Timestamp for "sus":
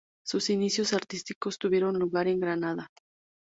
0.25-0.49